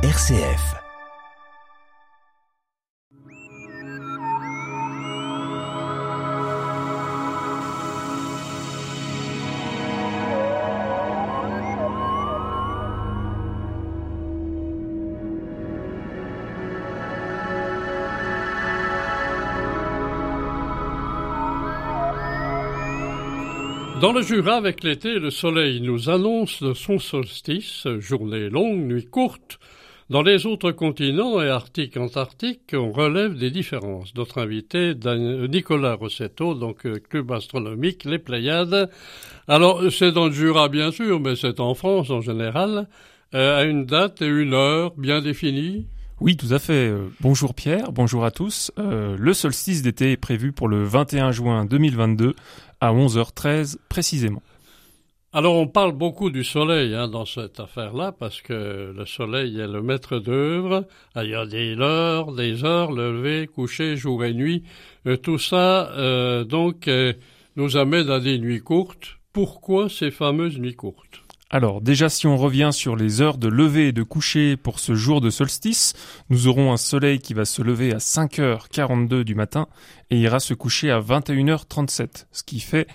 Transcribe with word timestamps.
RCF. 0.00 0.76
Dans 24.00 24.12
le 24.12 24.22
Jura, 24.22 24.54
avec 24.54 24.84
l'été, 24.84 25.18
le 25.18 25.30
soleil 25.30 25.80
nous 25.80 26.08
annonce 26.08 26.62
de 26.62 26.72
son 26.72 27.00
solstice, 27.00 27.88
journée 27.98 28.48
longue, 28.48 28.78
nuit 28.78 29.06
courte. 29.06 29.58
Dans 30.10 30.22
les 30.22 30.46
autres 30.46 30.70
continents 30.70 31.42
et 31.42 31.50
Arctique, 31.50 31.98
Antarctique, 31.98 32.72
on 32.72 32.92
relève 32.92 33.36
des 33.36 33.50
différences. 33.50 34.14
Notre 34.14 34.40
invité, 34.40 34.94
Nicolas 34.94 35.96
Rossetto, 35.96 36.54
donc 36.54 36.86
euh, 36.86 36.98
club 37.10 37.30
astronomique, 37.30 38.06
les 38.06 38.18
Pléiades. 38.18 38.88
Alors, 39.48 39.82
c'est 39.90 40.10
dans 40.12 40.28
le 40.28 40.32
Jura, 40.32 40.70
bien 40.70 40.92
sûr, 40.92 41.20
mais 41.20 41.36
c'est 41.36 41.60
en 41.60 41.74
France 41.74 42.08
en 42.08 42.22
général, 42.22 42.88
euh, 43.34 43.60
à 43.60 43.64
une 43.64 43.84
date 43.84 44.22
et 44.22 44.26
une 44.26 44.54
heure 44.54 44.94
bien 44.96 45.20
définies. 45.20 45.84
Oui, 46.22 46.38
tout 46.38 46.54
à 46.54 46.58
fait. 46.58 46.88
Euh, 46.88 47.08
bonjour 47.20 47.54
Pierre, 47.54 47.92
bonjour 47.92 48.24
à 48.24 48.30
tous. 48.30 48.72
le 48.78 49.32
solstice 49.34 49.82
d'été 49.82 50.12
est 50.12 50.16
prévu 50.16 50.52
pour 50.52 50.68
le 50.68 50.84
21 50.84 51.32
juin 51.32 51.66
2022 51.66 52.34
à 52.80 52.94
11h13 52.94 53.76
précisément. 53.90 54.42
Alors 55.38 55.54
on 55.54 55.68
parle 55.68 55.92
beaucoup 55.92 56.30
du 56.30 56.42
soleil 56.42 56.96
hein, 56.96 57.06
dans 57.06 57.24
cette 57.24 57.60
affaire-là 57.60 58.10
parce 58.10 58.42
que 58.42 58.92
le 58.92 59.06
soleil 59.06 59.60
est 59.60 59.68
le 59.68 59.82
maître 59.82 60.18
d'œuvre. 60.18 60.84
Ah, 61.14 61.22
il 61.22 61.30
y 61.30 61.34
a 61.36 61.46
des 61.46 61.76
heures, 61.78 62.32
des 62.32 62.64
heures, 62.64 62.90
lever, 62.90 63.46
coucher, 63.46 63.96
jour 63.96 64.24
et 64.24 64.34
nuit. 64.34 64.64
Euh, 65.06 65.16
tout 65.16 65.38
ça 65.38 65.92
euh, 65.92 66.42
donc 66.42 66.88
euh, 66.88 67.12
nous 67.54 67.76
amène 67.76 68.10
à 68.10 68.18
des 68.18 68.40
nuits 68.40 68.58
courtes. 68.58 69.20
Pourquoi 69.32 69.88
ces 69.88 70.10
fameuses 70.10 70.58
nuits 70.58 70.74
courtes? 70.74 71.22
Alors 71.50 71.80
déjà 71.80 72.10
si 72.10 72.26
on 72.26 72.36
revient 72.36 72.70
sur 72.72 72.94
les 72.94 73.22
heures 73.22 73.38
de 73.38 73.48
lever 73.48 73.88
et 73.88 73.92
de 73.92 74.02
coucher 74.02 74.58
pour 74.58 74.80
ce 74.80 74.94
jour 74.94 75.22
de 75.22 75.30
solstice, 75.30 75.94
nous 76.28 76.46
aurons 76.46 76.74
un 76.74 76.76
soleil 76.76 77.20
qui 77.20 77.32
va 77.32 77.46
se 77.46 77.62
lever 77.62 77.94
à 77.94 77.98
5h42 77.98 79.22
du 79.22 79.34
matin 79.34 79.66
et 80.10 80.18
ira 80.18 80.40
se 80.40 80.52
coucher 80.52 80.90
à 80.90 81.00
21h37, 81.00 82.26
ce 82.32 82.42
qui 82.42 82.60
fait 82.60 82.86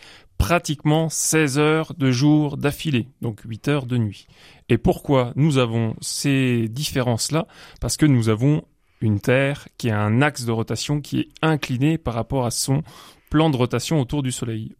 pratiquement 0.43 1.07
16 1.07 1.57
heures 1.57 1.93
de 1.97 2.11
jour 2.11 2.57
d'affilée, 2.57 3.07
donc 3.21 3.39
8 3.45 3.67
heures 3.69 3.85
de 3.85 3.95
nuit. 3.95 4.27
Et 4.67 4.77
pourquoi 4.77 5.31
nous 5.37 5.57
avons 5.57 5.95
ces 6.01 6.67
différences-là? 6.67 7.47
Parce 7.79 7.95
que 7.95 8.05
nous 8.05 8.27
avons 8.27 8.65
une 8.99 9.21
Terre 9.21 9.69
qui 9.77 9.89
a 9.89 10.01
un 10.01 10.21
axe 10.21 10.43
de 10.43 10.51
rotation 10.51 10.99
qui 10.99 11.21
est 11.21 11.29
incliné 11.41 11.97
par 11.97 12.13
rapport 12.13 12.45
à 12.45 12.51
son 12.51 12.83
plan 13.29 13.49
de 13.49 13.55
rotation 13.55 14.01
autour 14.01 14.21
du 14.21 14.33
Soleil. 14.33 14.75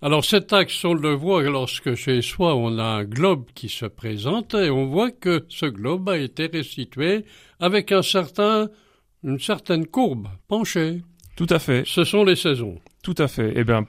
Alors 0.00 0.24
cet 0.24 0.54
axe, 0.54 0.82
on 0.82 0.94
le 0.94 1.12
voit 1.12 1.42
lorsque 1.42 1.94
chez 1.94 2.22
soi 2.22 2.56
on 2.56 2.78
a 2.78 2.82
un 2.82 3.04
globe 3.04 3.44
qui 3.54 3.68
se 3.68 3.84
présente 3.84 4.54
et 4.54 4.70
on 4.70 4.86
voit 4.86 5.10
que 5.10 5.44
ce 5.50 5.66
globe 5.66 6.08
a 6.08 6.16
été 6.16 6.46
restitué 6.46 7.26
avec 7.60 7.92
un 7.92 8.02
certain, 8.02 8.70
une 9.22 9.38
certaine 9.38 9.86
courbe 9.86 10.28
penchée. 10.48 11.02
Tout 11.36 11.48
à 11.50 11.58
fait. 11.58 11.82
Ce 11.84 12.04
sont 12.04 12.24
les 12.24 12.36
saisons. 12.36 12.78
Tout 13.02 13.14
à 13.18 13.28
fait. 13.28 13.52
Eh 13.56 13.64
bien, 13.64 13.84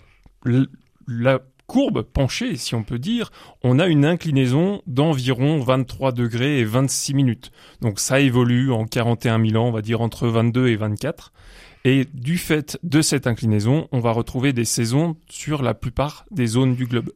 la 1.08 1.40
courbe 1.68 2.02
penchée, 2.02 2.56
si 2.56 2.76
on 2.76 2.84
peut 2.84 3.00
dire, 3.00 3.32
on 3.64 3.80
a 3.80 3.88
une 3.88 4.06
inclinaison 4.06 4.82
d'environ 4.86 5.60
23 5.60 6.12
degrés 6.12 6.60
et 6.60 6.66
26 6.66 7.14
minutes. 7.14 7.52
Donc 7.82 8.00
ça 8.00 8.20
évolue 8.20 8.72
en 8.72 8.86
41 8.86 9.44
000 9.46 9.64
ans, 9.64 9.70
on 9.70 9.72
va 9.72 9.82
dire 9.82 10.02
entre 10.02 10.28
22 10.28 10.68
et 10.68 10.76
24. 10.76 11.32
Et 11.86 12.06
du 12.14 12.38
fait 12.38 12.78
de 12.84 13.02
cette 13.02 13.28
inclinaison, 13.28 13.88
on 13.92 14.00
va 14.00 14.12
retrouver 14.12 14.54
des 14.54 14.66
saisons 14.66 15.18
sur 15.30 15.64
la 15.64 15.74
plupart 15.74 16.26
des 16.32 16.48
zones 16.48 16.76
du 16.76 16.86
globe. 16.86 17.12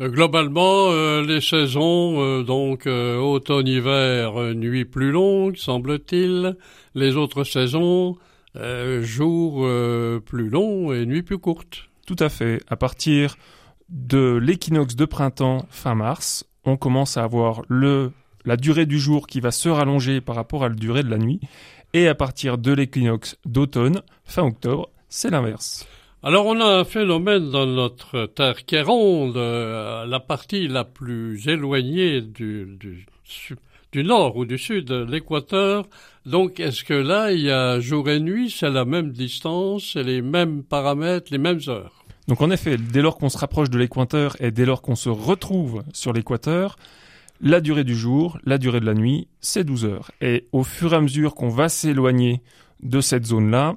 Euh, 0.00 0.08
globalement, 0.08 0.90
euh, 0.90 1.22
les 1.22 1.40
saisons, 1.40 2.22
euh, 2.22 2.42
donc 2.44 2.86
automne-hiver, 2.86 4.54
nuit 4.54 4.84
plus 4.84 5.10
longue, 5.10 5.56
semble-t-il. 5.56 6.56
Les 6.94 7.16
autres 7.16 7.44
saisons, 7.44 8.16
jours 9.02 9.68
plus 10.24 10.48
longs 10.48 10.92
et 10.92 11.06
nuits 11.06 11.22
plus 11.22 11.38
courtes. 11.38 11.87
Tout 12.08 12.16
à 12.20 12.30
fait. 12.30 12.62
À 12.68 12.76
partir 12.76 13.36
de 13.90 14.40
l'équinoxe 14.42 14.96
de 14.96 15.04
printemps 15.04 15.66
fin 15.68 15.94
mars, 15.94 16.46
on 16.64 16.78
commence 16.78 17.18
à 17.18 17.24
avoir 17.24 17.60
le 17.68 18.12
la 18.46 18.56
durée 18.56 18.86
du 18.86 18.98
jour 18.98 19.26
qui 19.26 19.40
va 19.40 19.50
se 19.50 19.68
rallonger 19.68 20.22
par 20.22 20.34
rapport 20.34 20.64
à 20.64 20.70
la 20.70 20.74
durée 20.74 21.02
de 21.02 21.10
la 21.10 21.18
nuit 21.18 21.38
et 21.92 22.08
à 22.08 22.14
partir 22.14 22.56
de 22.56 22.72
l'équinoxe 22.72 23.36
d'automne, 23.44 24.00
fin 24.24 24.42
octobre, 24.42 24.88
c'est 25.10 25.28
l'inverse. 25.28 25.86
Alors 26.22 26.46
on 26.46 26.58
a 26.62 26.78
un 26.78 26.84
phénomène 26.84 27.50
dans 27.50 27.66
notre 27.66 28.24
Terre 28.24 28.64
qui 28.64 28.76
est 28.76 28.82
ronde, 28.82 29.36
euh, 29.36 30.06
la 30.06 30.18
partie 30.18 30.66
la 30.66 30.84
plus 30.84 31.46
éloignée 31.46 32.22
du, 32.22 32.78
du, 32.80 33.06
du 33.92 34.04
nord 34.04 34.36
ou 34.36 34.44
du 34.44 34.58
sud 34.58 34.86
de 34.86 35.04
l'équateur. 35.04 35.86
Donc 36.26 36.60
est-ce 36.60 36.84
que 36.84 36.94
là, 36.94 37.32
il 37.32 37.40
y 37.40 37.50
a 37.50 37.80
jour 37.80 38.08
et 38.08 38.20
nuit, 38.20 38.50
c'est 38.50 38.70
la 38.70 38.84
même 38.84 39.12
distance, 39.12 39.90
c'est 39.92 40.02
les 40.02 40.22
mêmes 40.22 40.62
paramètres, 40.62 41.28
les 41.30 41.38
mêmes 41.38 41.60
heures? 41.68 42.04
Donc 42.26 42.42
en 42.42 42.50
effet, 42.50 42.76
dès 42.76 43.00
lors 43.00 43.16
qu'on 43.16 43.30
se 43.30 43.38
rapproche 43.38 43.70
de 43.70 43.78
l'équateur 43.78 44.36
et 44.40 44.50
dès 44.50 44.66
lors 44.66 44.82
qu'on 44.82 44.96
se 44.96 45.08
retrouve 45.08 45.82
sur 45.94 46.12
l'équateur, 46.12 46.76
la 47.40 47.60
durée 47.60 47.84
du 47.84 47.96
jour, 47.96 48.38
la 48.44 48.58
durée 48.58 48.80
de 48.80 48.86
la 48.86 48.94
nuit, 48.94 49.28
c'est 49.40 49.64
12 49.64 49.84
heures. 49.86 50.10
Et 50.20 50.46
au 50.52 50.64
fur 50.64 50.92
et 50.92 50.96
à 50.96 51.00
mesure 51.00 51.34
qu'on 51.34 51.48
va 51.48 51.68
s'éloigner 51.68 52.42
de 52.82 53.00
cette 53.00 53.26
zone-là, 53.26 53.76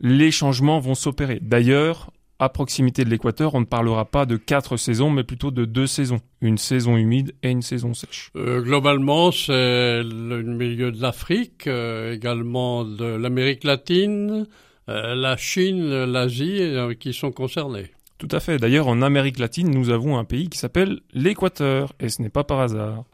les 0.00 0.30
changements 0.30 0.78
vont 0.78 0.94
s'opérer. 0.94 1.40
D'ailleurs, 1.42 2.10
à 2.40 2.48
proximité 2.48 3.04
de 3.04 3.10
l'équateur, 3.10 3.54
on 3.54 3.60
ne 3.60 3.66
parlera 3.66 4.06
pas 4.06 4.24
de 4.24 4.36
quatre 4.36 4.78
saisons, 4.78 5.10
mais 5.10 5.24
plutôt 5.24 5.50
de 5.50 5.66
deux 5.66 5.86
saisons. 5.86 6.20
Une 6.40 6.56
saison 6.56 6.96
humide 6.96 7.34
et 7.42 7.50
une 7.50 7.60
saison 7.60 7.92
sèche. 7.92 8.30
Euh, 8.34 8.62
globalement, 8.62 9.30
c'est 9.30 10.02
le 10.02 10.42
milieu 10.42 10.90
de 10.90 11.00
l'Afrique, 11.02 11.66
euh, 11.66 12.14
également 12.14 12.84
de 12.84 13.04
l'Amérique 13.04 13.62
latine, 13.62 14.46
euh, 14.88 15.14
la 15.14 15.36
Chine, 15.36 16.04
l'Asie, 16.04 16.62
qui 16.98 17.12
sont 17.12 17.30
concernés. 17.30 17.90
Tout 18.16 18.28
à 18.32 18.40
fait. 18.40 18.58
D'ailleurs, 18.58 18.88
en 18.88 19.02
Amérique 19.02 19.38
latine, 19.38 19.70
nous 19.70 19.90
avons 19.90 20.18
un 20.18 20.24
pays 20.24 20.48
qui 20.48 20.58
s'appelle 20.58 21.00
l'Équateur, 21.12 21.92
et 22.00 22.08
ce 22.08 22.22
n'est 22.22 22.30
pas 22.30 22.44
par 22.44 22.60
hasard. 22.60 23.04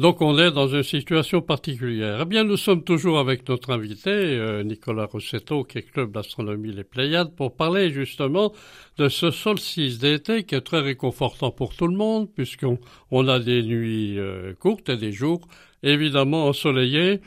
Donc 0.00 0.22
on 0.22 0.38
est 0.38 0.50
dans 0.50 0.66
une 0.66 0.82
situation 0.82 1.42
particulière. 1.42 2.20
Eh 2.22 2.24
bien, 2.24 2.42
nous 2.42 2.56
sommes 2.56 2.84
toujours 2.84 3.18
avec 3.18 3.46
notre 3.50 3.70
invité, 3.70 4.08
euh, 4.08 4.62
Nicolas 4.62 5.04
Rossetto, 5.04 5.62
qui 5.62 5.76
est 5.76 5.82
club 5.82 6.12
d'astronomie 6.12 6.72
Les 6.72 6.84
Pléiades, 6.84 7.36
pour 7.36 7.54
parler 7.54 7.90
justement 7.90 8.54
de 8.96 9.10
ce 9.10 9.30
solstice 9.30 9.98
d'été 9.98 10.44
qui 10.44 10.54
est 10.54 10.62
très 10.62 10.80
réconfortant 10.80 11.50
pour 11.50 11.76
tout 11.76 11.86
le 11.86 11.98
monde, 11.98 12.30
puisqu'on 12.34 13.28
a 13.28 13.40
des 13.40 13.62
nuits 13.62 14.18
euh, 14.18 14.54
courtes 14.54 14.88
et 14.88 14.96
des 14.96 15.12
jours 15.12 15.42
évidemment 15.82 16.46
ensoleillés. 16.46 17.20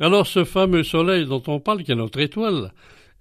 Alors 0.00 0.26
ce 0.26 0.44
fameux 0.44 0.82
soleil 0.82 1.26
dont 1.26 1.42
on 1.46 1.60
parle, 1.60 1.82
qui 1.82 1.92
est 1.92 1.94
notre 1.94 2.20
étoile, 2.20 2.72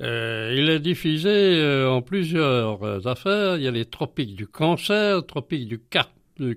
euh, 0.01 0.55
il 0.57 0.69
est 0.69 0.79
diffusé 0.79 1.85
en 1.85 2.01
plusieurs 2.01 3.05
affaires. 3.05 3.57
Il 3.57 3.63
y 3.63 3.67
a 3.67 3.71
les 3.71 3.83
tropiques 3.83 4.35
du 4.35 4.47
cancer, 4.47 5.25
tropiques 5.25 5.67
du, 5.67 5.79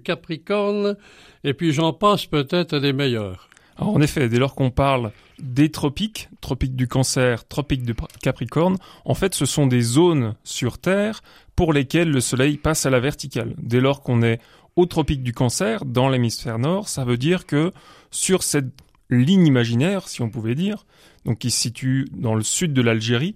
Capricorne, 0.03 0.97
et 1.45 1.55
puis 1.55 1.73
j'en 1.73 1.93
passe 1.93 2.27
peut-être 2.27 2.79
des 2.79 2.93
meilleurs. 2.93 3.49
en 3.79 4.01
effet, 4.01 4.29
dès 4.29 4.39
lors 4.39 4.55
qu'on 4.55 4.71
parle 4.71 5.13
des 5.39 5.71
tropiques, 5.71 6.29
tropiques 6.41 6.77
du 6.77 6.89
cancer, 6.89 7.47
tropiques 7.47 7.83
du 7.83 7.95
Capricorne, 8.23 8.77
en 9.05 9.15
fait 9.15 9.35
ce 9.35 9.45
sont 9.47 9.67
des 9.67 9.83
zones 9.83 10.35
sur 10.45 10.79
Terre 10.79 11.23
pour 11.55 11.73
lesquelles 11.73 12.11
le 12.11 12.21
Soleil 12.21 12.57
passe 12.57 12.87
à 12.87 12.91
la 12.91 13.01
verticale. 13.01 13.55
Dès 13.59 13.81
lors 13.81 14.03
qu'on 14.03 14.23
est 14.23 14.41
au 14.77 14.87
tropique 14.87 15.23
du 15.23 15.33
cancer, 15.33 15.85
dans 15.85 16.09
l'hémisphère 16.09 16.59
nord, 16.59 16.89
ça 16.89 17.05
veut 17.05 17.17
dire 17.17 17.47
que 17.47 17.73
sur 18.11 18.43
cette 18.43 18.73
ligne 19.11 19.47
imaginaire, 19.47 20.09
si 20.09 20.23
on 20.23 20.31
pouvait 20.31 20.55
dire, 20.55 20.87
donc 21.25 21.39
qui 21.39 21.51
se 21.51 21.61
situe 21.61 22.07
dans 22.13 22.35
le 22.35 22.43
sud 22.43 22.73
de 22.73 22.83
l'Algérie, 22.83 23.35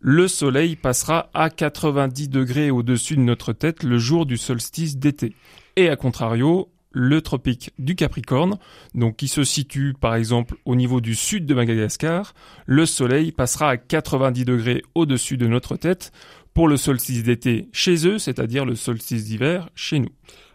le 0.00 0.28
soleil 0.28 0.76
passera 0.76 1.28
à 1.34 1.50
90 1.50 2.28
degrés 2.28 2.70
au-dessus 2.70 3.16
de 3.16 3.22
notre 3.22 3.52
tête 3.52 3.82
le 3.82 3.98
jour 3.98 4.26
du 4.26 4.36
solstice 4.36 4.96
d'été. 4.96 5.34
Et 5.78 5.88
à 5.88 5.94
contrario, 5.94 6.72
le 6.90 7.22
tropique 7.22 7.70
du 7.78 7.94
Capricorne, 7.94 8.58
donc 8.96 9.14
qui 9.14 9.28
se 9.28 9.44
situe 9.44 9.94
par 9.94 10.16
exemple 10.16 10.56
au 10.64 10.74
niveau 10.74 11.00
du 11.00 11.14
sud 11.14 11.46
de 11.46 11.54
Madagascar, 11.54 12.34
le 12.66 12.84
soleil 12.84 13.30
passera 13.30 13.70
à 13.70 13.76
90 13.76 14.44
degrés 14.44 14.82
au-dessus 14.96 15.36
de 15.36 15.46
notre 15.46 15.76
tête 15.76 16.10
pour 16.52 16.66
le 16.66 16.76
solstice 16.76 17.22
d'été 17.22 17.68
chez 17.72 18.08
eux, 18.08 18.18
c'est-à-dire 18.18 18.64
le 18.64 18.74
solstice 18.74 19.26
d'hiver 19.26 19.68
chez 19.76 20.00
nous. 20.00 20.08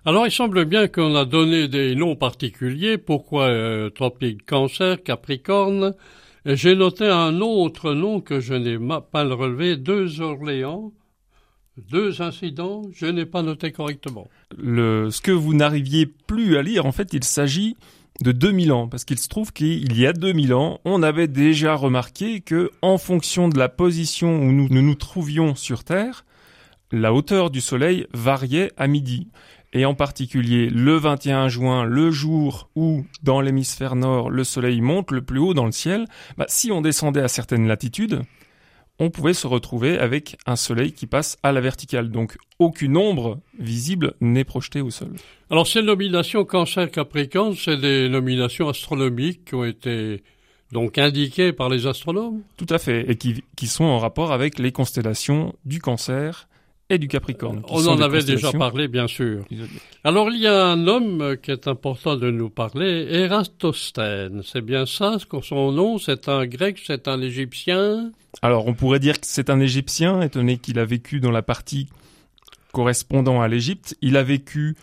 Alors 0.04 0.28
il 0.28 0.32
semble 0.32 0.66
bien 0.66 0.90
qu'on 0.90 1.16
a 1.16 1.24
donné 1.24 1.70
des 1.70 1.96
noms 1.96 2.18
particuliers. 2.18 2.98
Pourquoi 2.98 3.44
euh, 3.44 3.90
tropique 3.90 4.46
cancer, 4.46 5.02
Capricorne? 5.04 5.94
J'ai 6.46 6.76
noté 6.76 7.08
un 7.08 7.40
autre 7.40 7.94
nom 7.94 8.20
que 8.20 8.42
je 8.42 8.56
n'ai 8.56 8.78
pas 9.10 9.24
relevé, 9.24 9.78
deux 9.78 10.20
Orléans. 10.20 10.92
Deux 11.78 12.22
incidents, 12.22 12.84
je 12.94 13.08
n'ai 13.08 13.26
pas 13.26 13.42
noté 13.42 13.72
correctement. 13.72 14.28
Le, 14.56 15.10
ce 15.10 15.22
que 15.22 15.32
vous 15.32 15.56
n'arriviez 15.56 16.06
plus 16.06 16.56
à 16.58 16.62
lire, 16.62 16.86
en 16.86 16.92
fait, 16.92 17.14
il 17.14 17.24
s'agit 17.24 17.76
de 18.22 18.32
2000 18.32 18.72
ans, 18.72 18.88
parce 18.88 19.06
qu'il 19.06 19.18
se 19.18 19.28
trouve 19.28 19.52
qu'il 19.52 19.98
y 19.98 20.06
a 20.06 20.14
2000 20.14 20.54
ans, 20.54 20.80
on 20.86 21.02
avait 21.02 21.28
déjà 21.28 21.74
remarqué 21.74 22.42
que, 22.42 22.70
en 22.84 23.00
fonction 23.00 23.50
de 23.50 23.58
la 23.58 23.70
position 23.70 24.40
où 24.40 24.52
nous 24.52 24.70
nous, 24.70 24.96
trouvions 24.96 25.56
sur 25.56 25.84
Terre, 25.84 26.26
la 26.92 27.12
hauteur 27.12 27.50
du 27.50 27.60
Soleil 27.60 28.06
variait 28.14 28.72
à 28.78 28.88
midi. 28.88 29.30
Et 29.76 29.86
en 29.86 29.96
particulier 29.96 30.70
le 30.70 30.96
21 30.98 31.48
juin, 31.48 31.84
le 31.84 32.12
jour 32.12 32.70
où 32.76 33.04
dans 33.24 33.42
l'hémisphère 33.42 33.96
nord 33.96 34.30
le 34.30 34.44
Soleil 34.44 34.82
monte 34.82 35.10
le 35.10 35.24
plus 35.24 35.40
haut 35.40 35.56
dans 35.56 35.66
le 35.66 35.72
ciel, 35.72 36.06
bah, 36.38 36.46
si 36.48 36.72
on 36.72 36.82
descendait 36.82 37.24
à 37.24 37.28
certaines 37.28 37.68
latitudes, 37.68 38.22
on 39.04 39.10
pouvait 39.10 39.34
se 39.34 39.48
retrouver 39.48 39.98
avec 40.00 40.38
un 40.46 40.56
soleil 40.56 40.94
qui 40.94 41.08
passe 41.08 41.38
à 41.44 41.52
la 41.52 41.62
verticale. 41.62 42.10
Donc 42.10 42.38
aucune 42.60 42.96
ombre 42.96 43.40
visible 43.60 44.14
n'est 44.22 44.46
projetée 44.46 44.82
au 44.82 44.92
sol. 44.92 45.12
Alors 45.50 45.68
ces 45.68 45.82
nominations 45.82 46.46
Cancer 46.46 46.90
Capricorne, 46.90 47.56
c'est 47.56 47.78
des 47.78 48.08
nominations 48.08 48.70
astronomiques 48.70 49.46
qui 49.46 49.56
ont 49.56 49.66
été 49.66 50.24
donc 50.72 50.98
indiquées 50.98 51.54
par 51.54 51.70
les 51.70 51.86
astronomes? 51.86 52.42
Tout 52.58 52.66
à 52.70 52.80
fait, 52.80 53.10
et 53.10 53.16
qui, 53.16 53.44
qui 53.56 53.68
sont 53.68 53.84
en 53.84 54.00
rapport 54.00 54.32
avec 54.32 54.58
les 54.58 54.72
constellations 54.72 55.54
du 55.66 55.80
Cancer 55.80 56.48
et 56.90 56.98
du 56.98 57.08
Capricorne. 57.08 57.64
On 57.70 57.88
en 57.88 58.02
avait 58.02 58.24
déjà 58.24 58.52
parlé, 58.52 58.88
bien 58.88 59.08
sûr. 59.08 59.46
Alors, 60.04 60.30
il 60.30 60.40
y 60.40 60.48
a 60.48 60.66
un 60.66 60.88
homme 60.88 61.38
qui 61.42 61.52
est 61.52 61.68
important 61.68 62.16
de 62.16 62.30
nous 62.30 62.50
parler, 62.50 63.08
Eratosthène. 63.10 64.42
C'est 64.44 64.62
bien 64.62 64.86
ça, 64.86 65.18
son 65.42 65.72
nom 65.72 65.98
C'est 65.98 66.28
un 66.28 66.46
grec, 66.46 66.80
c'est 66.86 67.08
un 67.08 67.22
égyptien? 67.22 68.12
Alors, 68.42 68.68
on 68.68 68.74
pourrait 68.74 69.00
dire 69.00 69.20
que 69.20 69.28
c'est 69.28 69.50
un 69.50 69.60
égyptien, 69.60 70.22
étant 70.22 70.40
donné 70.40 70.58
qu'il 70.58 70.80
a 70.80 70.86
vécu 70.86 71.20
dans 71.20 71.32
la 71.32 71.42
partie 71.42 71.88
correspondant 72.74 73.42
à 73.42 73.48
l'Égypte. 73.48 73.96
Il 74.02 74.18
a 74.18 74.24
vécu 74.24 74.76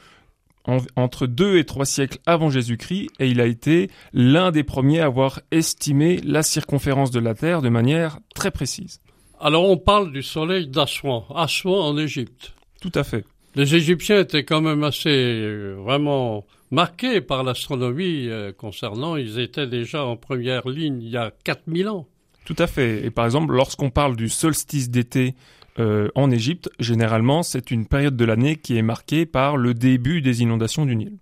entre 0.96 1.26
deux 1.26 1.58
et 1.58 1.64
trois 1.64 1.84
siècles 1.84 2.18
avant 2.26 2.50
Jésus-Christ 2.50 3.10
et 3.18 3.28
il 3.28 3.40
a 3.40 3.46
été 3.46 3.90
l'un 4.12 4.50
des 4.50 4.62
premiers 4.62 5.00
à 5.00 5.06
avoir 5.06 5.40
estimé 5.50 6.20
la 6.22 6.42
circonférence 6.42 7.10
de 7.10 7.18
la 7.18 7.34
Terre 7.34 7.62
de 7.62 7.68
manière 7.68 8.18
très 8.34 8.50
précise. 8.50 9.00
Alors 9.40 9.64
on 9.70 9.78
parle 9.78 10.12
du 10.12 10.22
soleil 10.22 10.66
d'Assouan, 10.66 11.24
Assouan 11.34 11.80
en 11.80 11.96
Égypte. 11.96 12.52
Tout 12.82 12.92
à 12.94 13.04
fait. 13.04 13.24
Les 13.54 13.74
Égyptiens 13.74 14.20
étaient 14.20 14.44
quand 14.44 14.60
même 14.60 14.84
assez 14.84 15.08
euh, 15.08 15.76
vraiment 15.82 16.44
marqués 16.70 17.22
par 17.22 17.42
l'astronomie 17.42 18.28
euh, 18.28 18.52
concernant, 18.52 19.16
ils 19.16 19.38
étaient 19.38 19.66
déjà 19.66 20.04
en 20.04 20.16
première 20.16 20.68
ligne 20.68 21.00
il 21.02 21.08
y 21.08 21.16
a 21.16 21.32
4000 21.44 21.88
ans. 21.88 22.06
Tout 22.44 22.56
à 22.58 22.66
fait. 22.66 23.04
Et 23.04 23.10
par 23.10 23.24
exemple, 23.24 23.54
lorsqu'on 23.54 23.90
parle 23.90 24.14
du 24.14 24.28
solstice 24.28 24.90
d'été 24.90 25.34
euh, 25.78 26.08
en 26.14 26.30
Égypte, 26.30 26.68
généralement, 26.78 27.42
c'est 27.42 27.70
une 27.70 27.86
période 27.86 28.16
de 28.16 28.24
l'année 28.24 28.56
qui 28.56 28.76
est 28.76 28.82
marquée 28.82 29.24
par 29.24 29.56
le 29.56 29.72
début 29.72 30.20
des 30.20 30.42
inondations 30.42 30.84
du 30.84 30.96
Nil. 30.96 31.16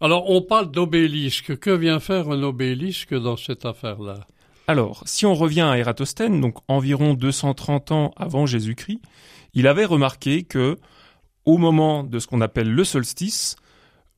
Alors, 0.00 0.30
on 0.30 0.42
parle 0.42 0.70
d'obélisque. 0.70 1.58
Que 1.58 1.70
vient 1.70 2.00
faire 2.00 2.30
un 2.30 2.42
obélisque 2.42 3.14
dans 3.14 3.36
cette 3.36 3.64
affaire-là? 3.64 4.26
Alors, 4.68 5.02
si 5.06 5.24
on 5.24 5.34
revient 5.34 5.62
à 5.62 5.78
Ératosthène, 5.78 6.42
donc 6.42 6.58
environ 6.68 7.14
230 7.14 7.90
ans 7.90 8.12
avant 8.18 8.44
Jésus-Christ, 8.44 9.00
il 9.54 9.66
avait 9.66 9.86
remarqué 9.86 10.42
que, 10.42 10.76
au 11.46 11.56
moment 11.56 12.04
de 12.04 12.18
ce 12.18 12.26
qu'on 12.26 12.42
appelle 12.42 12.70
le 12.70 12.84
solstice, 12.84 13.56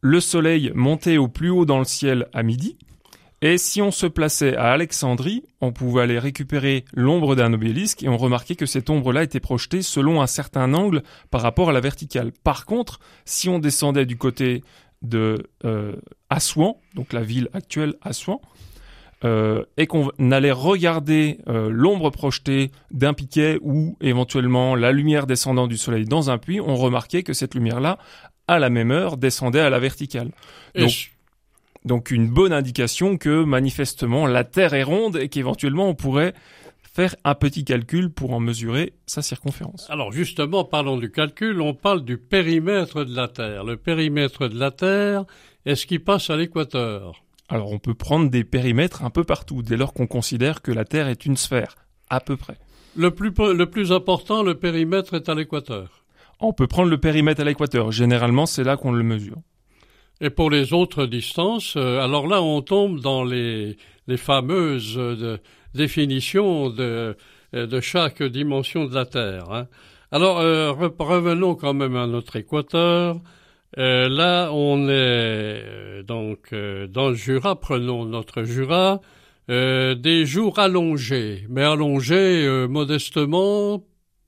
le 0.00 0.18
soleil 0.18 0.72
montait 0.74 1.18
au 1.18 1.28
plus 1.28 1.50
haut 1.50 1.64
dans 1.64 1.78
le 1.78 1.84
ciel 1.84 2.26
à 2.34 2.42
midi, 2.42 2.76
et 3.42 3.58
si 3.58 3.80
on 3.80 3.92
se 3.92 4.06
plaçait 4.06 4.56
à 4.56 4.72
Alexandrie, 4.72 5.44
on 5.60 5.70
pouvait 5.70 6.02
aller 6.02 6.18
récupérer 6.18 6.84
l'ombre 6.92 7.36
d'un 7.36 7.52
obélisque 7.52 8.02
et 8.02 8.08
on 8.08 8.18
remarquait 8.18 8.56
que 8.56 8.66
cette 8.66 8.90
ombre-là 8.90 9.22
était 9.22 9.40
projetée 9.40 9.82
selon 9.82 10.20
un 10.20 10.26
certain 10.26 10.74
angle 10.74 11.04
par 11.30 11.42
rapport 11.42 11.70
à 11.70 11.72
la 11.72 11.80
verticale. 11.80 12.32
Par 12.44 12.66
contre, 12.66 12.98
si 13.24 13.48
on 13.48 13.60
descendait 13.60 14.04
du 14.04 14.18
côté 14.18 14.62
de 15.00 15.46
euh, 15.64 15.94
Assouan, 16.28 16.80
donc 16.94 17.14
la 17.14 17.22
ville 17.22 17.48
actuelle 17.54 17.94
Assouan, 18.02 18.42
euh, 19.24 19.64
et 19.76 19.86
qu'on 19.86 20.10
allait 20.30 20.50
regarder 20.50 21.38
euh, 21.46 21.68
l'ombre 21.70 22.10
projetée 22.10 22.70
d'un 22.90 23.12
piquet 23.12 23.58
ou 23.60 23.96
éventuellement 24.00 24.74
la 24.74 24.92
lumière 24.92 25.26
descendant 25.26 25.66
du 25.66 25.76
soleil 25.76 26.06
dans 26.06 26.30
un 26.30 26.38
puits, 26.38 26.60
on 26.60 26.74
remarquait 26.74 27.22
que 27.22 27.34
cette 27.34 27.54
lumière-là, 27.54 27.98
à 28.48 28.58
la 28.58 28.70
même 28.70 28.90
heure, 28.90 29.18
descendait 29.18 29.60
à 29.60 29.68
la 29.68 29.78
verticale. 29.78 30.30
Donc, 30.74 31.12
donc 31.84 32.10
une 32.10 32.28
bonne 32.28 32.52
indication 32.52 33.18
que 33.18 33.44
manifestement 33.44 34.26
la 34.26 34.44
Terre 34.44 34.72
est 34.72 34.82
ronde 34.82 35.16
et 35.16 35.28
qu'éventuellement 35.28 35.88
on 35.88 35.94
pourrait 35.94 36.32
faire 36.82 37.14
un 37.24 37.34
petit 37.34 37.64
calcul 37.64 38.10
pour 38.10 38.32
en 38.32 38.40
mesurer 38.40 38.94
sa 39.06 39.22
circonférence. 39.22 39.86
Alors 39.90 40.12
justement, 40.12 40.64
parlons 40.64 40.96
du 40.96 41.10
calcul, 41.10 41.60
on 41.60 41.74
parle 41.74 42.04
du 42.04 42.18
périmètre 42.18 43.04
de 43.04 43.14
la 43.14 43.28
Terre. 43.28 43.64
Le 43.64 43.76
périmètre 43.76 44.48
de 44.48 44.58
la 44.58 44.70
Terre, 44.70 45.24
est-ce 45.66 45.86
qu'il 45.86 46.02
passe 46.02 46.30
à 46.30 46.36
l'équateur? 46.36 47.22
Alors 47.50 47.72
on 47.72 47.78
peut 47.78 47.94
prendre 47.94 48.30
des 48.30 48.44
périmètres 48.44 49.04
un 49.04 49.10
peu 49.10 49.24
partout, 49.24 49.62
dès 49.62 49.76
lors 49.76 49.92
qu'on 49.92 50.06
considère 50.06 50.62
que 50.62 50.70
la 50.70 50.84
Terre 50.84 51.08
est 51.08 51.26
une 51.26 51.36
sphère, 51.36 51.74
à 52.08 52.20
peu 52.20 52.36
près. 52.36 52.56
Le 52.96 53.10
plus, 53.10 53.32
le 53.38 53.66
plus 53.66 53.92
important, 53.92 54.42
le 54.42 54.54
périmètre 54.54 55.14
est 55.14 55.28
à 55.28 55.34
l'équateur. 55.34 56.04
On 56.38 56.52
peut 56.52 56.66
prendre 56.66 56.88
le 56.88 56.98
périmètre 56.98 57.40
à 57.40 57.44
l'équateur. 57.44 57.92
Généralement, 57.92 58.46
c'est 58.46 58.64
là 58.64 58.76
qu'on 58.76 58.92
le 58.92 59.02
mesure. 59.02 59.36
Et 60.20 60.30
pour 60.30 60.50
les 60.50 60.72
autres 60.72 61.06
distances, 61.06 61.74
euh, 61.76 62.00
alors 62.00 62.26
là, 62.26 62.42
on 62.42 62.62
tombe 62.62 63.00
dans 63.00 63.24
les, 63.24 63.76
les 64.06 64.16
fameuses 64.16 64.96
euh, 64.96 65.38
définitions 65.74 66.70
de, 66.70 67.16
euh, 67.54 67.66
de 67.66 67.80
chaque 67.80 68.22
dimension 68.22 68.84
de 68.84 68.94
la 68.94 69.06
Terre. 69.06 69.50
Hein. 69.50 69.66
Alors, 70.12 70.38
revenons 70.98 71.54
quand 71.54 71.72
même 71.72 71.94
à 71.94 72.06
notre 72.08 72.34
équateur. 72.36 73.20
Euh, 73.78 74.08
là, 74.08 74.50
on 74.52 74.88
est 74.88 74.92
euh, 74.92 76.02
donc 76.02 76.52
euh, 76.52 76.86
dans 76.86 77.10
le 77.10 77.14
Jura, 77.14 77.58
prenons 77.58 78.04
notre 78.04 78.42
Jura, 78.42 79.00
des 79.48 80.26
jours 80.26 80.60
allongés, 80.60 81.44
mais 81.48 81.64
allongés 81.64 82.66
modestement 82.68 83.82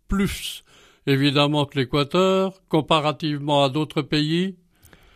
plus 0.08 0.64
évidemment 1.06 1.64
que 1.64 1.78
l'Équateur, 1.78 2.60
comparativement 2.68 3.62
à 3.62 3.68
d'autres 3.68 4.02
pays. 4.02 4.56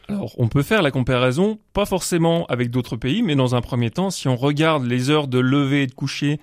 Alors, 0.09 0.33
on 0.39 0.47
peut 0.47 0.63
faire 0.63 0.83
la 0.83 0.93
comparaison, 0.93 1.59
pas 1.73 1.87
forcément 1.87 2.47
avec 2.47 2.71
d'autres 2.71 2.97
pays, 2.97 3.23
mais 3.23 3.35
dans 3.35 3.57
un 3.57 3.61
premier 3.61 3.91
temps, 3.91 4.11
si 4.11 4.29
on 4.29 4.37
regarde 4.37 4.87
les 4.87 5.11
heures 5.11 5.27
de 5.27 5.41
lever 5.41 5.83
et 5.83 5.87
de 5.89 5.95
coucher, 5.95 6.39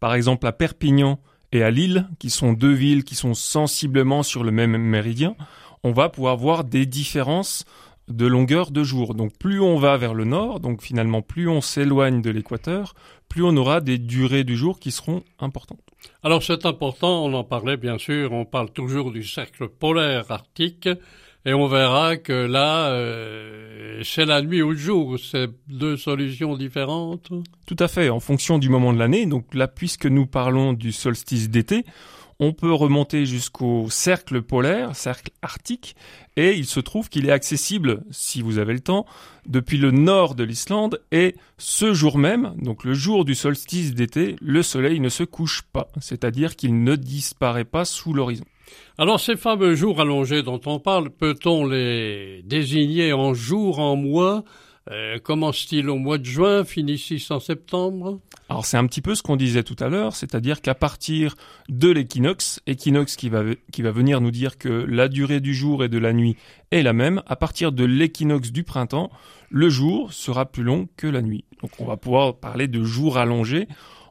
par 0.00 0.14
exemple 0.14 0.48
à 0.48 0.52
Perpignan 0.52 1.20
et 1.52 1.62
à 1.62 1.70
Lille, 1.70 2.08
qui 2.18 2.30
sont 2.30 2.52
deux 2.52 2.72
villes 2.72 3.04
qui 3.04 3.14
sont 3.14 3.34
sensiblement 3.34 4.24
sur 4.24 4.42
le 4.42 4.50
même 4.50 4.76
méridien, 4.76 5.36
on 5.84 5.92
va 5.92 6.08
pouvoir 6.08 6.36
voir 6.36 6.64
des 6.64 6.86
différences 6.86 7.64
de 8.08 8.26
longueur 8.26 8.70
de 8.70 8.82
jour. 8.82 9.14
Donc 9.14 9.38
plus 9.38 9.60
on 9.60 9.78
va 9.78 9.96
vers 9.96 10.14
le 10.14 10.24
nord, 10.24 10.60
donc 10.60 10.82
finalement 10.82 11.22
plus 11.22 11.48
on 11.48 11.60
s'éloigne 11.60 12.20
de 12.20 12.30
l'équateur, 12.30 12.94
plus 13.28 13.44
on 13.44 13.56
aura 13.56 13.80
des 13.80 13.98
durées 13.98 14.44
du 14.44 14.56
jour 14.56 14.78
qui 14.80 14.90
seront 14.90 15.22
importantes. 15.38 15.80
Alors 16.22 16.42
c'est 16.42 16.66
important, 16.66 17.24
on 17.24 17.32
en 17.34 17.44
parlait 17.44 17.76
bien 17.76 17.98
sûr, 17.98 18.32
on 18.32 18.44
parle 18.44 18.70
toujours 18.70 19.12
du 19.12 19.22
cercle 19.22 19.68
polaire 19.68 20.30
arctique, 20.30 20.88
et 21.46 21.52
on 21.52 21.66
verra 21.66 22.16
que 22.16 22.32
là, 22.32 22.88
euh, 22.88 24.00
c'est 24.02 24.24
la 24.24 24.40
nuit 24.40 24.62
ou 24.62 24.70
le 24.70 24.78
jour, 24.78 25.18
c'est 25.18 25.50
deux 25.68 25.98
solutions 25.98 26.56
différentes. 26.56 27.28
Tout 27.66 27.76
à 27.78 27.86
fait, 27.86 28.08
en 28.08 28.18
fonction 28.18 28.56
du 28.56 28.70
moment 28.70 28.94
de 28.94 28.98
l'année. 28.98 29.26
Donc 29.26 29.54
là, 29.54 29.68
puisque 29.68 30.06
nous 30.06 30.24
parlons 30.24 30.72
du 30.72 30.90
solstice 30.90 31.50
d'été, 31.50 31.84
on 32.40 32.52
peut 32.52 32.72
remonter 32.72 33.26
jusqu'au 33.26 33.88
cercle 33.90 34.42
polaire, 34.42 34.96
cercle 34.96 35.30
arctique, 35.42 35.96
et 36.36 36.54
il 36.54 36.66
se 36.66 36.80
trouve 36.80 37.08
qu'il 37.08 37.28
est 37.28 37.32
accessible, 37.32 38.02
si 38.10 38.42
vous 38.42 38.58
avez 38.58 38.72
le 38.72 38.80
temps, 38.80 39.06
depuis 39.46 39.78
le 39.78 39.90
nord 39.90 40.34
de 40.34 40.44
l'Islande, 40.44 41.00
et 41.12 41.34
ce 41.58 41.94
jour 41.94 42.18
même, 42.18 42.54
donc 42.58 42.84
le 42.84 42.94
jour 42.94 43.24
du 43.24 43.34
solstice 43.34 43.94
d'été, 43.94 44.36
le 44.40 44.62
soleil 44.62 45.00
ne 45.00 45.08
se 45.08 45.24
couche 45.24 45.62
pas, 45.62 45.88
c'est-à-dire 46.00 46.56
qu'il 46.56 46.82
ne 46.82 46.96
disparaît 46.96 47.64
pas 47.64 47.84
sous 47.84 48.12
l'horizon. 48.12 48.44
Alors 48.98 49.20
ces 49.20 49.36
fameux 49.36 49.74
jours 49.74 50.00
allongés 50.00 50.42
dont 50.42 50.60
on 50.66 50.78
parle, 50.78 51.10
peut-on 51.10 51.66
les 51.66 52.42
désigner 52.44 53.12
en 53.12 53.34
jours, 53.34 53.78
en 53.78 53.96
mois? 53.96 54.44
Euh, 54.90 55.18
Commence-t-il 55.18 55.88
au 55.88 55.96
mois 55.96 56.18
de 56.18 56.24
juin, 56.24 56.64
finissent 56.64 57.30
en 57.30 57.40
septembre? 57.40 58.20
Alors 58.48 58.66
c'est 58.66 58.76
un 58.76 58.86
petit 58.86 59.00
peu 59.00 59.14
ce 59.14 59.22
qu'on 59.22 59.36
disait 59.36 59.62
tout 59.62 59.76
à 59.78 59.88
l'heure, 59.88 60.14
c'est-à-dire 60.14 60.60
qu'à 60.60 60.74
partir 60.74 61.34
de 61.68 61.88
l'équinoxe, 61.90 62.60
équinoxe 62.66 63.16
qui 63.16 63.28
va, 63.28 63.42
qui 63.72 63.82
va 63.82 63.90
venir 63.90 64.20
nous 64.20 64.30
dire 64.30 64.58
que 64.58 64.68
la 64.68 65.08
durée 65.08 65.40
du 65.40 65.54
jour 65.54 65.82
et 65.82 65.88
de 65.88 65.98
la 65.98 66.12
nuit 66.12 66.36
est 66.70 66.82
la 66.82 66.92
même, 66.92 67.22
à 67.26 67.36
partir 67.36 67.72
de 67.72 67.84
l'équinoxe 67.84 68.52
du 68.52 68.62
printemps, 68.62 69.10
le 69.50 69.68
jour 69.70 70.12
sera 70.12 70.46
plus 70.46 70.62
long 70.62 70.88
que 70.96 71.06
la 71.06 71.22
nuit. 71.22 71.44
Donc 71.62 71.70
on 71.78 71.86
va 71.86 71.96
pouvoir 71.96 72.36
parler 72.36 72.68
de 72.68 72.82
jours 72.82 73.16
allongés 73.16 73.68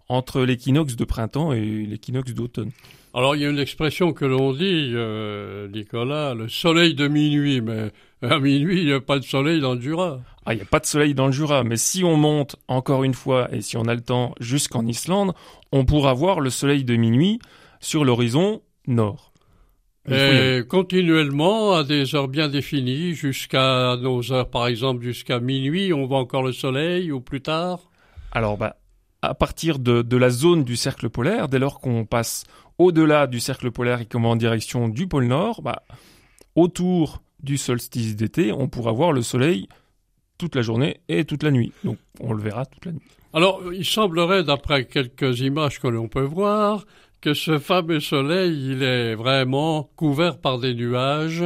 entre 0.10 0.42
l'équinoxe 0.42 0.96
de 0.96 1.06
printemps 1.06 1.54
et 1.54 1.86
l'équinoxe 1.86 2.34
d'automne. 2.34 2.72
Alors 3.16 3.36
il 3.36 3.44
y 3.44 3.46
a 3.46 3.50
une 3.50 3.60
expression 3.60 4.12
que 4.12 4.26
l'on 4.26 4.54
dit, 4.54 4.92
euh, 4.94 5.68
Nicolas, 5.68 6.34
le 6.34 6.50
soleil 6.50 6.96
de 6.96 7.08
minuit, 7.08 7.62
mais 7.62 7.92
à 8.24 8.40
minuit 8.40 8.80
il 8.80 8.86
n'y 8.88 8.92
a 8.92 9.02
pas 9.02 9.20
de 9.20 9.24
soleil 9.24 9.62
dans 9.62 9.76
le 9.76 9.82
Jura. 9.82 10.20
Ah, 10.48 10.54
il 10.54 10.58
n'y 10.58 10.64
a 10.64 10.66
pas 10.66 10.80
de 10.80 10.86
soleil 10.88 11.14
dans 11.14 11.28
le 11.28 11.32
Jura, 11.32 11.64
mais 11.64 11.78
si 11.78 12.04
on 12.04 12.18
monte 12.18 12.56
encore 12.68 13.04
une 13.04 13.14
fois 13.14 13.54
et 13.54 13.62
si 13.62 13.78
on 13.78 13.84
a 13.84 13.94
le 13.94 14.02
temps 14.02 14.34
jusqu'en 14.40 14.88
Islande, 14.88 15.34
on 15.72 15.86
pourra 15.86 16.14
voir 16.14 16.40
le 16.40 16.50
soleil 16.50 16.84
de 16.84 16.96
minuit 16.96 17.40
sur 17.80 18.04
l'horizon 18.04 18.62
nord. 18.88 19.32
Et 20.10 20.62
continuellement, 20.68 21.76
à 21.76 21.84
des 21.84 22.16
heures 22.16 22.28
bien 22.28 22.50
définies, 22.50 23.14
jusqu'à 23.14 23.96
nos 23.96 24.34
heures, 24.34 24.50
par 24.50 24.68
exemple, 24.68 25.02
jusqu'à 25.04 25.40
minuit, 25.40 25.94
on 25.94 26.06
voit 26.08 26.18
encore 26.18 26.44
le 26.44 26.52
soleil 26.52 27.12
ou 27.12 27.22
plus 27.22 27.42
tard? 27.42 27.80
Alors, 28.34 28.58
bah, 28.58 28.76
à 29.24 29.34
partir 29.34 29.80
de, 29.80 30.18
la 30.18 30.30
zone 30.30 30.66
du 30.66 30.76
cercle 30.76 31.10
polaire, 31.10 31.48
dès 31.48 31.58
lors 31.58 31.80
qu'on 31.80 32.06
passe 32.06 32.44
au-delà 32.78 33.26
du 33.26 33.40
cercle 33.40 33.72
polaire 33.72 34.02
et 34.02 34.06
qu'on 34.06 34.22
va 34.22 34.28
en 34.28 34.36
direction 34.36 34.90
du 34.90 35.08
pôle 35.08 35.28
Nord, 35.28 35.62
bah, 35.62 35.84
autour 36.56 37.24
du 37.42 37.58
solstice 37.58 38.18
d'été, 38.18 38.52
on 38.52 38.68
pourra 38.68 38.92
voir 38.92 39.14
le 39.14 39.22
soleil 39.22 39.70
toute 40.38 40.56
la 40.56 40.62
journée 40.62 41.00
et 41.08 41.24
toute 41.24 41.44
la 41.44 41.52
nuit. 41.52 41.72
Donc, 41.86 41.98
on 42.20 42.34
le 42.34 42.44
verra 42.44 42.66
toute 42.66 42.86
la 42.86 42.92
nuit. 42.92 43.02
Alors, 43.32 43.62
il 43.72 43.86
semblerait, 43.86 44.44
d'après 44.44 44.86
quelques 44.86 45.40
images 45.40 45.80
que 45.80 45.88
l'on 45.88 46.10
peut 46.10 46.22
voir, 46.22 46.86
que 47.22 47.34
ce 47.34 47.60
fameux 47.60 48.02
soleil, 48.02 48.72
il 48.72 48.84
est 48.84 49.16
vraiment 49.16 49.90
couvert 49.96 50.38
par 50.38 50.60
des 50.60 50.74
nuages. 50.74 51.46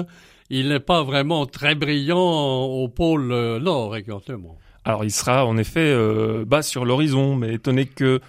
Il 0.50 0.70
n'est 0.70 0.80
pas 0.80 1.04
vraiment 1.04 1.46
très 1.46 1.76
brillant 1.76 2.64
au 2.64 2.88
pôle 2.88 3.28
nord, 3.60 3.96
exactement. 3.96 4.58
Alors, 4.88 5.04
il 5.04 5.12
sera 5.12 5.46
en 5.46 5.58
effet 5.58 5.82
euh, 5.82 6.46
bas 6.46 6.62
sur 6.62 6.86
l'horizon, 6.86 7.36
mais 7.36 7.56
étonné 7.56 7.88
que 7.88 8.22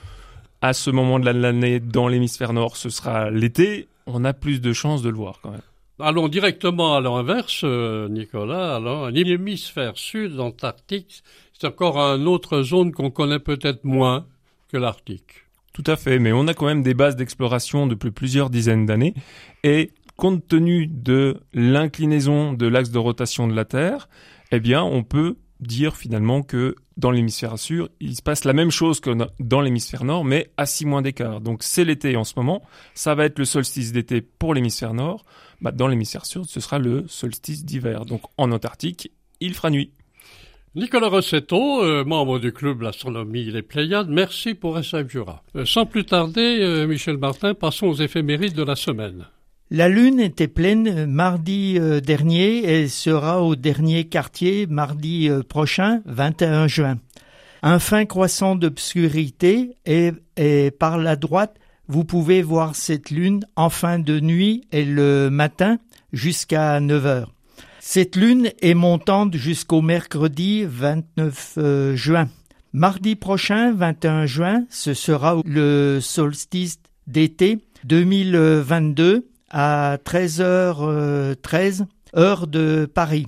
à 0.61 0.73
ce 0.73 0.91
moment 0.91 1.21
de 1.21 1.31
l'année 1.31 1.79
dans 1.79 2.09
l'hémisphère 2.09 2.53
nord, 2.53 2.77
ce 2.77 2.91
sera 2.91 3.31
l'été, 3.31 3.87
on 4.07 4.25
a 4.25 4.33
plus 4.33 4.61
de 4.61 4.73
chances 4.73 5.01
de 5.01 5.09
le 5.09 5.15
voir 5.15 5.39
quand 5.41 5.53
même. 5.53 5.63
Allons 6.01 6.27
directement 6.27 6.97
à 6.97 7.01
l'inverse, 7.01 7.61
euh, 7.63 8.09
Nicolas. 8.09 8.75
Alors, 8.75 9.09
l'hémisphère 9.11 9.93
sud, 9.95 10.35
l'Antarctique, 10.35 11.23
c'est 11.53 11.69
encore 11.69 11.97
une 11.97 12.27
autre 12.27 12.63
zone 12.63 12.91
qu'on 12.91 13.13
connaît 13.13 13.39
peut-être 13.39 13.85
moins 13.85 14.27
que 14.69 14.79
l'Arctique. 14.79 15.45
Tout 15.73 15.85
à 15.87 15.95
fait, 15.95 16.19
mais 16.19 16.33
on 16.33 16.49
a 16.49 16.55
quand 16.55 16.67
même 16.67 16.83
des 16.83 16.95
bases 16.95 17.15
d'exploration 17.15 17.87
depuis 17.87 18.11
plusieurs 18.11 18.51
dizaines 18.51 18.85
d'années 18.85 19.15
et 19.63 19.93
compte 20.17 20.49
tenu 20.49 20.89
de 20.89 21.37
l'inclinaison 21.55 22.53
de 22.53 22.67
l'axe 22.67 22.91
de 22.91 22.99
rotation 22.99 23.47
de 23.47 23.55
la 23.55 23.65
Terre, 23.65 24.09
eh 24.51 24.59
bien, 24.59 24.83
on 24.83 25.05
peut 25.05 25.37
dire 25.61 25.97
finalement 25.97 26.43
que 26.43 26.77
dans 26.97 27.11
l'hémisphère 27.11 27.59
sud, 27.59 27.89
il 28.01 28.17
se 28.17 28.23
passe 28.23 28.45
la 28.45 28.53
même 28.53 28.71
chose 28.71 29.01
que 29.01 29.11
dans 29.41 29.61
l'hémisphère 29.61 30.05
nord, 30.05 30.25
mais 30.25 30.51
à 30.57 30.67
six 30.67 30.87
mois 30.87 31.03
d'écart. 31.03 31.41
Donc 31.41 31.63
c'est 31.63 31.85
l'été 31.85 32.17
en 32.17 32.25
ce 32.25 32.35
moment, 32.37 32.63
ça 32.95 33.15
va 33.15 33.25
être 33.25 33.39
le 33.39 33.45
solstice 33.45 33.93
d'été 33.93 34.21
pour 34.21 34.55
l'hémisphère 34.55 34.95
nord. 34.95 35.25
Bah, 35.61 35.73
dans 35.73 35.89
l'hémisphère 35.89 36.27
sud, 36.27 36.45
ce 36.45 36.61
sera 36.61 36.79
le 36.79 37.07
solstice 37.09 37.65
d'hiver. 37.65 38.05
Donc 38.05 38.23
en 38.37 38.53
Antarctique, 38.53 39.13
il 39.41 39.55
fera 39.55 39.71
nuit. 39.71 39.93
Nicolas 40.75 41.09
Rossetto, 41.09 41.83
euh, 41.83 42.05
membre 42.05 42.39
du 42.39 42.53
club 42.53 42.83
L'Astronomie 42.83 43.45
Les 43.45 43.63
Pléiades, 43.63 44.09
merci 44.09 44.55
pour 44.55 44.79
SF 44.79 45.09
Jura. 45.09 45.43
Euh, 45.57 45.65
sans 45.65 45.87
plus 45.87 46.05
tarder, 46.05 46.59
euh, 46.61 46.87
Michel 46.87 47.17
Martin, 47.17 47.55
passons 47.55 47.87
aux 47.87 47.95
éphémérides 47.95 48.55
de 48.55 48.63
la 48.63 48.77
semaine. 48.77 49.27
La 49.71 49.89
lune 49.89 50.19
était 50.19 50.49
pleine 50.49 51.07
mardi 51.07 51.79
dernier 52.03 52.81
et 52.81 52.89
sera 52.89 53.43
au 53.43 53.55
dernier 53.55 54.05
quartier 54.05 54.67
mardi 54.67 55.29
prochain, 55.49 56.01
21 56.07 56.69
juin. 56.69 56.99
Un 57.63 57.79
fin 57.79 58.07
croissant 58.07 58.55
d'obscurité 58.55 59.77
et, 59.85 60.13
et 60.37 60.71
par 60.71 60.97
la 60.97 61.17
droite, 61.17 61.57
vous 61.89 62.05
pouvez 62.05 62.43
voir 62.43 62.77
cette 62.77 63.11
lune 63.11 63.45
en 63.57 63.71
fin 63.71 63.99
de 63.99 64.21
nuit 64.21 64.67
et 64.73 64.85
le 64.85 65.29
matin 65.31 65.79
jusqu'à 66.13 66.81
9 66.81 67.07
heures. 67.07 67.35
Cette 67.81 68.17
lune 68.17 68.51
est 68.61 68.75
montante 68.75 69.35
jusqu'au 69.35 69.81
mercredi 69.81 70.65
29 70.67 71.55
euh, 71.57 71.97
juin. 71.97 72.29
Mardi 72.75 73.17
prochain, 73.17 73.73
21 73.73 74.27
juin, 74.27 74.65
ce 74.69 74.93
sera 74.93 75.41
le 75.45 75.99
solstice 76.01 76.81
d'été 77.07 77.59
2022 77.85 79.27
à 79.51 79.99
13h13 80.05 81.87
heure 82.17 82.47
de 82.47 82.91
Paris. 82.93 83.27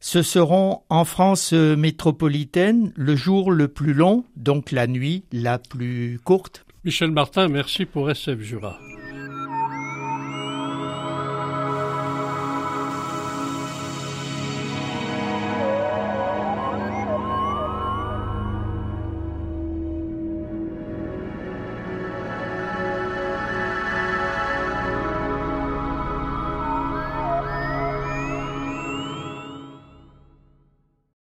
Ce 0.00 0.22
seront 0.22 0.82
en 0.88 1.04
France 1.04 1.52
métropolitaine 1.52 2.92
le 2.96 3.16
jour 3.16 3.50
le 3.50 3.68
plus 3.68 3.94
long, 3.94 4.24
donc 4.36 4.70
la 4.70 4.86
nuit 4.86 5.24
la 5.32 5.58
plus 5.58 6.20
courte. 6.22 6.64
Michel 6.84 7.10
Martin, 7.10 7.48
merci 7.48 7.84
pour 7.84 8.10
SF 8.10 8.40
Jura. 8.40 8.78